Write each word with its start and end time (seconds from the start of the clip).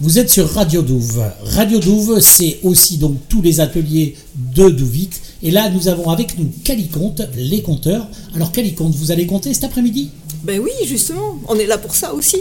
Vous 0.00 0.18
êtes 0.18 0.30
sur 0.30 0.48
Radio 0.50 0.82
Douve. 0.82 1.24
Radio 1.42 1.80
Douve, 1.80 2.20
c'est 2.20 2.58
aussi 2.62 2.98
donc 2.98 3.16
tous 3.28 3.42
les 3.42 3.58
ateliers 3.60 4.14
de 4.54 4.68
Douvite. 4.68 5.20
Et 5.42 5.50
là, 5.50 5.70
nous 5.70 5.88
avons 5.88 6.10
avec 6.10 6.38
nous 6.38 6.48
Caliconte, 6.62 7.22
les 7.36 7.62
compteurs. 7.62 8.06
Alors 8.34 8.52
Caliconte, 8.52 8.94
vous 8.94 9.10
allez 9.10 9.26
compter 9.26 9.52
cet 9.54 9.64
après-midi? 9.64 10.10
Ben 10.44 10.60
oui, 10.60 10.70
justement, 10.86 11.38
on 11.48 11.56
est 11.58 11.66
là 11.66 11.78
pour 11.78 11.94
ça 11.96 12.14
aussi. 12.14 12.38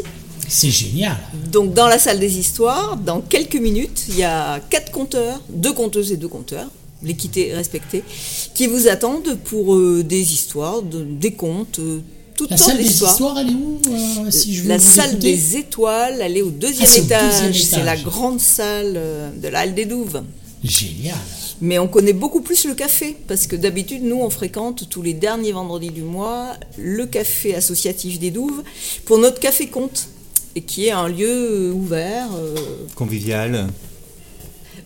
C'est 0.47 0.69
génial. 0.69 1.17
Donc 1.51 1.73
dans 1.73 1.87
la 1.87 1.97
salle 1.97 2.19
des 2.19 2.37
histoires, 2.37 2.95
dans 2.97 3.21
quelques 3.21 3.59
minutes, 3.59 4.03
il 4.09 4.17
y 4.17 4.23
a 4.23 4.59
quatre 4.69 4.91
compteurs, 4.91 5.41
deux 5.49 5.73
compteuses 5.73 6.11
et 6.11 6.17
deux 6.17 6.27
compteurs, 6.27 6.67
l'équité 7.03 7.53
respectée, 7.53 8.03
qui 8.53 8.67
vous 8.67 8.87
attendent 8.87 9.35
pour 9.45 9.75
euh, 9.75 10.03
des 10.07 10.31
histoires, 10.33 10.83
de- 10.83 11.03
des 11.03 11.31
contes, 11.33 11.79
euh, 11.79 11.99
toutes 12.37 12.51
La 12.51 12.57
sortes 12.57 12.69
salle 12.69 12.77
des 12.77 12.83
d'histoires. 12.87 13.11
histoires, 13.11 13.37
elle 13.39 13.49
est 13.49 13.53
où 13.53 13.81
euh, 14.25 14.31
si 14.31 14.55
je 14.55 14.61
veux 14.63 14.69
La 14.69 14.79
salle 14.79 15.17
des 15.19 15.57
étoiles, 15.57 16.19
elle 16.21 16.37
est 16.37 16.41
au 16.41 16.51
deuxième 16.51 16.87
Ah, 16.93 16.97
étage. 16.97 17.63
C'est 17.63 17.83
la 17.83 17.97
grande 17.97 18.39
salle 18.39 18.93
euh, 18.95 19.29
de 19.31 19.47
la 19.49 19.59
Halle 19.59 19.73
des 19.75 19.85
Douves. 19.85 20.21
Génial. 20.63 21.17
Mais 21.59 21.79
on 21.79 21.87
connaît 21.87 22.13
beaucoup 22.13 22.41
plus 22.41 22.65
le 22.65 22.75
café, 22.75 23.17
parce 23.27 23.47
que 23.47 23.55
d'habitude, 23.55 24.03
nous, 24.03 24.21
on 24.21 24.29
fréquente 24.29 24.87
tous 24.89 25.01
les 25.01 25.13
derniers 25.13 25.51
vendredis 25.51 25.89
du 25.89 26.03
mois 26.03 26.53
le 26.77 27.05
café 27.07 27.55
associatif 27.55 28.19
des 28.19 28.29
Douves 28.31 28.61
pour 29.05 29.17
notre 29.17 29.39
café 29.39 29.67
compte, 29.67 30.07
et 30.55 30.61
qui 30.61 30.85
est 30.85 30.91
un 30.91 31.07
lieu 31.07 31.71
ouvert 31.73 32.27
euh, 32.37 32.55
Convivial. 32.95 33.67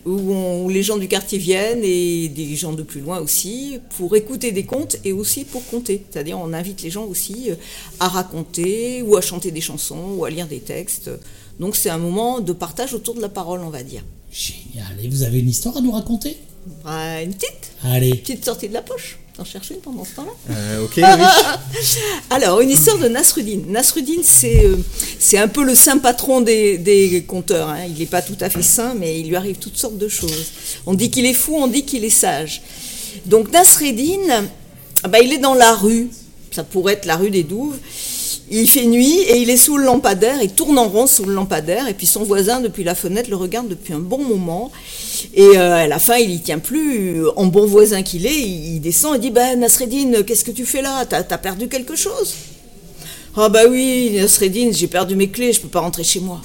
Où, 0.04 0.10
on- 0.32 0.64
où 0.64 0.68
les 0.68 0.82
gens 0.82 0.96
du 0.96 1.08
quartier 1.08 1.38
viennent 1.38 1.82
et 1.84 2.28
des 2.28 2.56
gens 2.56 2.72
de 2.72 2.82
plus 2.82 3.00
loin 3.00 3.20
aussi 3.20 3.78
pour 3.96 4.16
écouter 4.16 4.50
des 4.52 4.64
contes 4.64 4.96
et 5.04 5.12
aussi 5.12 5.44
pour 5.44 5.64
compter. 5.66 6.04
C'est-à-dire, 6.10 6.38
on 6.38 6.52
invite 6.52 6.82
les 6.82 6.90
gens 6.90 7.04
aussi 7.04 7.50
euh, 7.50 7.54
à 8.00 8.08
raconter 8.08 9.02
ou 9.02 9.16
à 9.16 9.20
chanter 9.20 9.50
des 9.50 9.60
chansons 9.60 10.14
ou 10.16 10.24
à 10.24 10.30
lire 10.30 10.46
des 10.48 10.60
textes. 10.60 11.10
Donc, 11.60 11.76
c'est 11.76 11.90
un 11.90 11.98
moment 11.98 12.40
de 12.40 12.52
partage 12.52 12.94
autour 12.94 13.14
de 13.14 13.20
la 13.20 13.28
parole, 13.28 13.60
on 13.60 13.70
va 13.70 13.82
dire. 13.82 14.02
Génial. 14.32 14.96
Et 15.02 15.08
vous 15.08 15.22
avez 15.22 15.38
une 15.40 15.48
histoire 15.50 15.76
à 15.76 15.80
nous 15.80 15.92
raconter? 15.92 16.36
Ah, 16.84 17.22
Une 17.22 17.34
petite, 17.34 17.72
Allez. 17.84 18.14
petite 18.14 18.44
sortie 18.44 18.68
de 18.68 18.72
la 18.74 18.82
poche. 18.82 19.18
T'en 19.34 19.44
cherches 19.46 19.70
une 19.70 19.78
pendant 19.78 20.04
ce 20.04 20.10
temps-là 20.16 20.32
Euh, 20.54 20.84
ok, 20.84 20.92
oui. 20.98 21.02
Alors, 22.30 22.60
une 22.60 22.68
histoire 22.68 22.98
de 22.98 23.08
Nasruddin. 23.08 23.60
Nasruddin, 23.66 24.20
c'est 24.22 24.66
euh, 24.66 24.76
c'est 25.18 25.38
un 25.38 25.48
peu 25.48 25.64
le 25.64 25.74
saint 25.74 25.96
patron 25.96 26.42
des, 26.42 26.76
des 26.76 27.24
conteurs. 27.26 27.70
hein. 27.70 27.78
Il 27.88 27.98
n'est 27.98 28.06
pas 28.06 28.20
tout 28.20 28.36
à 28.40 28.50
fait 28.50 28.62
saint, 28.62 28.92
mais 28.94 29.20
il 29.20 29.28
lui 29.28 29.36
arrive 29.36 29.56
toutes 29.56 29.78
sortes 29.78 29.96
de 29.96 30.08
choses. 30.08 30.48
On 30.86 30.92
dit 30.92 31.10
qu'il 31.10 31.24
est 31.24 31.32
fou, 31.32 31.54
on 31.56 31.66
dit 31.66 31.84
qu'il 31.84 32.04
est 32.04 32.10
sage. 32.10 32.60
Donc, 33.24 33.50
Nasruddin, 33.50 34.44
ah 35.02 35.08
bah, 35.08 35.20
il 35.20 35.32
est 35.32 35.38
dans 35.38 35.54
la 35.54 35.74
rue. 35.74 36.10
Ça 36.50 36.62
pourrait 36.62 36.92
être 36.94 37.06
la 37.06 37.16
rue 37.16 37.30
des 37.30 37.42
Douves. 37.42 37.78
Il 38.50 38.68
fait 38.68 38.84
nuit 38.84 39.18
et 39.20 39.38
il 39.38 39.48
est 39.48 39.56
sous 39.56 39.78
le 39.78 39.86
lampadaire, 39.86 40.42
il 40.42 40.50
tourne 40.52 40.76
en 40.76 40.86
rond 40.88 41.06
sous 41.06 41.24
le 41.24 41.32
lampadaire, 41.32 41.88
et 41.88 41.94
puis 41.94 42.06
son 42.06 42.22
voisin, 42.22 42.60
depuis 42.60 42.84
la 42.84 42.94
fenêtre, 42.94 43.30
le 43.30 43.36
regarde 43.36 43.66
depuis 43.68 43.94
un 43.94 43.98
bon 43.98 44.22
moment. 44.22 44.70
Et 45.34 45.56
euh, 45.56 45.84
à 45.84 45.86
la 45.86 45.98
fin, 45.98 46.16
il 46.16 46.30
y 46.30 46.40
tient 46.40 46.58
plus. 46.58 47.26
En 47.36 47.46
bon 47.46 47.66
voisin 47.66 48.02
qu'il 48.02 48.26
est, 48.26 48.40
il 48.40 48.80
descend 48.80 49.16
et 49.16 49.18
dit 49.18 49.30
Ben, 49.30 49.58
Nasreddin, 49.58 50.22
qu'est-ce 50.22 50.44
que 50.44 50.50
tu 50.50 50.66
fais 50.66 50.82
là? 50.82 51.04
T'as 51.06 51.24
as 51.28 51.38
perdu 51.38 51.68
quelque 51.68 51.96
chose? 51.96 52.34
Ah, 53.36 53.48
bah 53.48 53.62
oui, 53.68 54.12
Nasreddin, 54.14 54.70
j'ai 54.72 54.88
perdu 54.88 55.16
mes 55.16 55.28
clés, 55.28 55.52
je 55.52 55.60
peux 55.60 55.68
pas 55.68 55.80
rentrer 55.80 56.04
chez 56.04 56.20
moi. 56.20 56.40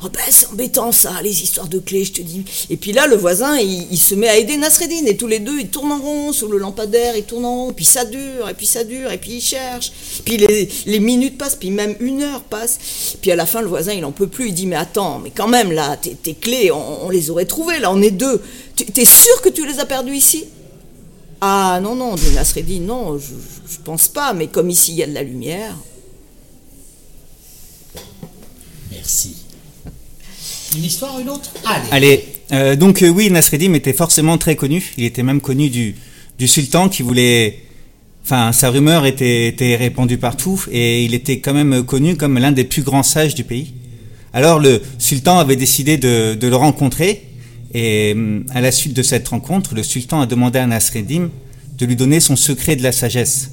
Oh, 0.00 0.08
ben 0.12 0.20
c'est 0.30 0.46
embêtant 0.46 0.92
ça, 0.92 1.20
les 1.22 1.42
histoires 1.42 1.66
de 1.66 1.80
clés, 1.80 2.04
je 2.04 2.12
te 2.12 2.22
dis. 2.22 2.44
Et 2.70 2.76
puis 2.76 2.92
là, 2.92 3.08
le 3.08 3.16
voisin, 3.16 3.58
il, 3.58 3.98
se 3.98 4.14
met 4.14 4.28
à 4.28 4.36
aider 4.36 4.56
Nasreddin, 4.56 5.04
et 5.06 5.16
tous 5.16 5.26
les 5.26 5.40
deux, 5.40 5.58
ils 5.58 5.68
tournent 5.68 5.90
en 5.90 5.98
rond 5.98 6.32
sous 6.32 6.46
le 6.46 6.58
lampadaire, 6.58 7.16
ils 7.16 7.24
tournent 7.24 7.46
en 7.46 7.64
rond, 7.64 7.72
puis 7.72 7.84
ça 7.84 8.04
dure, 8.04 8.48
et 8.48 8.54
puis 8.54 8.66
ça 8.66 8.84
dure, 8.84 9.10
et 9.10 9.18
puis 9.18 9.32
ils 9.32 9.40
cherchent. 9.40 9.90
Puis 10.24 10.36
les, 10.36 11.00
minutes 11.00 11.36
passent, 11.36 11.56
puis 11.56 11.72
même 11.72 11.96
une 11.98 12.22
heure 12.22 12.44
passe. 12.44 12.78
Puis 13.20 13.32
à 13.32 13.36
la 13.36 13.44
fin, 13.44 13.60
le 13.60 13.66
voisin, 13.66 13.92
il 13.92 14.04
en 14.04 14.12
peut 14.12 14.28
plus, 14.28 14.48
il 14.48 14.54
dit 14.54 14.66
Mais 14.66 14.76
attends, 14.76 15.18
mais 15.18 15.32
quand 15.34 15.48
même, 15.48 15.72
là, 15.72 15.96
tes, 15.96 16.34
clés, 16.34 16.70
on, 16.70 17.10
les 17.10 17.30
aurait 17.30 17.46
trouvées, 17.46 17.80
là, 17.80 17.90
on 17.90 18.00
est 18.00 18.12
deux. 18.12 18.40
T'es 18.76 19.04
sûr 19.04 19.42
que 19.42 19.48
tu 19.48 19.66
les 19.66 19.80
as 19.80 19.86
perdues 19.86 20.14
ici? 20.14 20.44
Ah 21.40 21.80
non, 21.82 21.96
non, 21.96 22.14
dit 22.14 22.30
Nasreddin, 22.34 22.80
non, 22.80 23.18
je- 23.18 23.34
je 23.68 23.78
pense 23.84 24.06
pas, 24.06 24.32
mais 24.32 24.46
comme 24.46 24.70
ici, 24.70 24.92
il 24.92 24.98
y 24.98 25.02
a 25.02 25.08
de 25.08 25.14
la 25.14 25.24
lumière. 25.24 25.76
Merci. 28.92 29.47
Une 30.76 30.84
histoire, 30.84 31.18
une 31.18 31.30
autre? 31.30 31.50
Allez. 31.64 31.88
Allez, 31.90 32.24
euh, 32.52 32.76
donc 32.76 33.02
euh, 33.02 33.08
oui, 33.08 33.30
Nasreddin 33.30 33.72
était 33.74 33.92
forcément 33.92 34.38
très 34.38 34.56
connu. 34.56 34.92
Il 34.96 35.04
était 35.04 35.22
même 35.22 35.40
connu 35.40 35.70
du, 35.70 35.94
sultan 36.46 36.88
qui 36.88 37.02
voulait... 37.02 37.60
Enfin, 38.24 38.52
sa 38.52 38.68
rumeur 38.68 39.06
était, 39.06 39.76
répandue 39.76 40.18
partout 40.18 40.62
et 40.70 41.04
il 41.04 41.14
était 41.14 41.38
quand 41.40 41.54
même 41.54 41.82
connu 41.84 42.16
comme 42.16 42.38
l'un 42.38 42.52
des 42.52 42.64
plus 42.64 42.82
grands 42.82 43.02
sages 43.02 43.34
du 43.34 43.44
pays. 43.44 43.72
Alors 44.34 44.58
le 44.58 44.82
sultan 44.98 45.38
avait 45.38 45.56
décidé 45.56 45.96
de, 45.96 46.34
de 46.34 46.46
le 46.46 46.56
rencontrer 46.56 47.22
et 47.72 48.12
hum, 48.14 48.44
à 48.50 48.60
la 48.60 48.70
suite 48.70 48.92
de 48.92 49.02
cette 49.02 49.26
rencontre, 49.28 49.74
le 49.74 49.82
sultan 49.82 50.20
a 50.20 50.26
demandé 50.26 50.58
à 50.58 50.66
Nasreddin 50.66 51.30
de 51.78 51.86
lui 51.86 51.96
donner 51.96 52.20
son 52.20 52.36
secret 52.36 52.76
de 52.76 52.82
la 52.82 52.92
sagesse. 52.92 53.52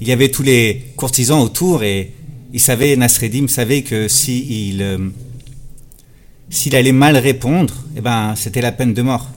Il 0.00 0.06
y 0.06 0.12
avait 0.12 0.28
tous 0.28 0.44
les 0.44 0.92
courtisans 0.96 1.40
autour 1.40 1.82
et 1.82 2.12
il 2.52 2.60
savait, 2.60 2.94
Nasreddin 2.94 3.48
savait 3.48 3.82
que 3.82 4.06
si 4.06 4.68
il... 4.68 5.12
s'il 6.52 6.76
allait 6.76 6.92
mal 6.92 7.16
répondre, 7.16 7.72
eh 7.96 8.02
ben, 8.02 8.34
c'était 8.36 8.60
la 8.60 8.72
peine 8.72 8.92
de 8.92 9.00
mort. 9.00 9.30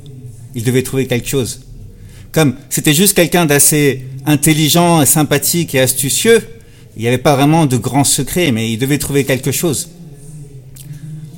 Il 0.53 0.65
devait 0.65 0.83
trouver 0.83 1.07
quelque 1.07 1.29
chose. 1.29 1.61
Comme 2.33 2.55
c'était 2.69 2.93
juste 2.93 3.15
quelqu'un 3.15 3.45
d'assez 3.45 4.05
intelligent, 4.25 5.05
sympathique 5.05 5.73
et 5.75 5.79
astucieux, 5.79 6.45
il 6.97 7.03
n'y 7.03 7.07
avait 7.07 7.17
pas 7.17 7.37
vraiment 7.37 7.65
de 7.67 7.77
grands 7.77 8.03
secrets, 8.03 8.51
mais 8.51 8.69
il 8.69 8.77
devait 8.77 8.97
trouver 8.97 9.23
quelque 9.23 9.53
chose. 9.53 9.91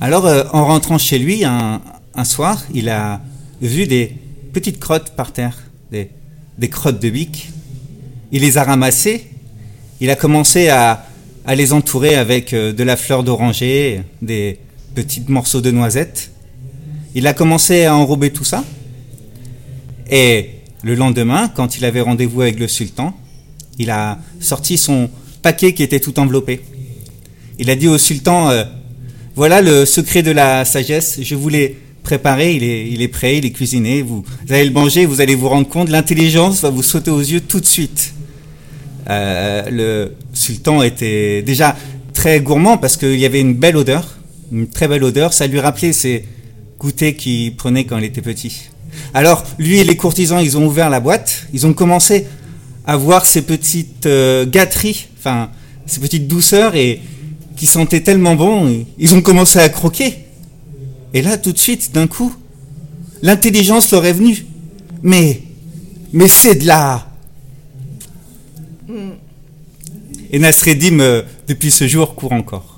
Alors, 0.00 0.26
euh, 0.26 0.42
en 0.52 0.64
rentrant 0.66 0.98
chez 0.98 1.18
lui 1.18 1.44
un, 1.44 1.80
un 2.14 2.24
soir, 2.24 2.64
il 2.74 2.88
a 2.88 3.20
vu 3.62 3.86
des 3.86 4.14
petites 4.52 4.80
crottes 4.80 5.12
par 5.14 5.32
terre, 5.32 5.56
des, 5.92 6.10
des 6.58 6.68
crottes 6.68 7.00
de 7.00 7.08
bique. 7.08 7.50
Il 8.32 8.42
les 8.42 8.58
a 8.58 8.64
ramassées. 8.64 9.28
Il 10.00 10.10
a 10.10 10.16
commencé 10.16 10.68
à, 10.68 11.06
à 11.46 11.54
les 11.54 11.72
entourer 11.72 12.16
avec 12.16 12.52
euh, 12.52 12.72
de 12.72 12.82
la 12.82 12.96
fleur 12.96 13.22
d'oranger, 13.22 14.02
des 14.22 14.58
petits 14.98 15.22
morceaux 15.28 15.60
de 15.60 15.70
noisettes. 15.70 16.32
Il 17.14 17.28
a 17.28 17.32
commencé 17.32 17.84
à 17.84 17.94
enrober 17.94 18.30
tout 18.30 18.42
ça. 18.42 18.64
Et 20.10 20.50
le 20.82 20.96
lendemain, 20.96 21.46
quand 21.54 21.78
il 21.78 21.84
avait 21.84 22.00
rendez-vous 22.00 22.40
avec 22.40 22.58
le 22.58 22.66
sultan, 22.66 23.16
il 23.78 23.90
a 23.90 24.18
sorti 24.40 24.76
son 24.76 25.08
paquet 25.40 25.72
qui 25.72 25.84
était 25.84 26.00
tout 26.00 26.18
enveloppé. 26.18 26.62
Il 27.60 27.70
a 27.70 27.76
dit 27.76 27.86
au 27.86 27.96
sultan, 27.96 28.50
euh, 28.50 28.64
voilà 29.36 29.62
le 29.62 29.86
secret 29.86 30.24
de 30.24 30.32
la 30.32 30.64
sagesse, 30.64 31.20
je 31.22 31.36
vous 31.36 31.48
l'ai 31.48 31.78
préparé, 32.02 32.54
il 32.56 33.00
est, 33.00 33.08
prêt, 33.08 33.38
il 33.38 33.46
est 33.46 33.52
cuisiné, 33.52 34.02
vous, 34.02 34.24
vous 34.46 34.52
allez 34.52 34.64
le 34.64 34.72
manger, 34.72 35.06
vous 35.06 35.20
allez 35.20 35.36
vous 35.36 35.48
rendre 35.48 35.68
compte, 35.68 35.90
l'intelligence 35.90 36.62
va 36.62 36.70
vous 36.70 36.82
sauter 36.82 37.12
aux 37.12 37.20
yeux 37.20 37.40
tout 37.40 37.60
de 37.60 37.66
suite. 37.66 38.14
Euh, 39.08 39.62
le 39.70 40.14
sultan 40.32 40.82
était 40.82 41.42
déjà 41.42 41.76
très 42.14 42.40
gourmand 42.40 42.78
parce 42.78 42.96
qu'il 42.96 43.18
y 43.20 43.26
avait 43.26 43.40
une 43.40 43.54
belle 43.54 43.76
odeur, 43.76 44.17
une 44.52 44.68
très 44.68 44.88
belle 44.88 45.04
odeur, 45.04 45.32
ça 45.32 45.46
lui 45.46 45.60
rappelait 45.60 45.92
ses 45.92 46.24
goûters 46.78 47.16
qu'il 47.16 47.54
prenait 47.56 47.84
quand 47.84 47.98
il 47.98 48.04
était 48.04 48.22
petit. 48.22 48.70
Alors, 49.14 49.44
lui 49.58 49.78
et 49.78 49.84
les 49.84 49.96
courtisans, 49.96 50.40
ils 50.40 50.56
ont 50.56 50.66
ouvert 50.66 50.90
la 50.90 51.00
boîte, 51.00 51.46
ils 51.52 51.66
ont 51.66 51.72
commencé 51.72 52.26
à 52.86 52.96
voir 52.96 53.26
ces 53.26 53.42
petites 53.42 54.06
euh, 54.06 54.46
gâteries, 54.46 55.08
enfin, 55.18 55.50
ces 55.86 56.00
petites 56.00 56.26
douceurs 56.26 56.74
et 56.74 57.00
qui 57.56 57.66
sentaient 57.66 58.00
tellement 58.00 58.34
bon, 58.34 58.84
ils 58.98 59.14
ont 59.14 59.20
commencé 59.20 59.58
à 59.58 59.68
croquer. 59.68 60.14
Et 61.12 61.22
là, 61.22 61.36
tout 61.36 61.52
de 61.52 61.58
suite, 61.58 61.92
d'un 61.92 62.06
coup, 62.06 62.32
l'intelligence 63.22 63.90
leur 63.90 64.04
est 64.06 64.12
venue. 64.12 64.46
Mais, 65.02 65.42
mais 66.12 66.28
c'est 66.28 66.56
de 66.56 66.66
la... 66.66 67.06
Et 70.30 70.38
Nasreddin, 70.38 71.00
euh, 71.00 71.22
depuis 71.46 71.70
ce 71.70 71.88
jour, 71.88 72.14
court 72.14 72.32
encore. 72.32 72.77